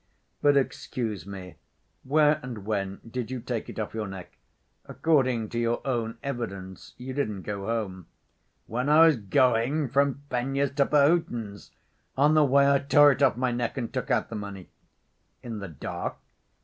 "But 0.41 0.57
excuse 0.57 1.27
me: 1.27 1.57
where 2.03 2.39
and 2.41 2.65
when 2.65 3.01
did 3.07 3.29
you 3.29 3.39
take 3.39 3.69
it 3.69 3.77
off 3.77 3.93
your 3.93 4.07
neck? 4.07 4.35
According 4.87 5.49
to 5.49 5.59
your 5.59 5.79
own 5.85 6.17
evidence 6.23 6.95
you 6.97 7.13
didn't 7.13 7.43
go 7.43 7.67
home." 7.67 8.07
"When 8.65 8.89
I 8.89 9.05
was 9.05 9.17
going 9.17 9.89
from 9.89 10.23
Fenya's 10.31 10.71
to 10.71 10.87
Perhotin's, 10.87 11.69
on 12.17 12.33
the 12.33 12.43
way 12.43 12.67
I 12.73 12.79
tore 12.79 13.11
it 13.11 13.21
off 13.21 13.37
my 13.37 13.51
neck 13.51 13.77
and 13.77 13.93
took 13.93 14.09
out 14.09 14.29
the 14.29 14.35
money." 14.35 14.69
"In 15.43 15.59
the 15.59 15.67
dark?" 15.69 16.15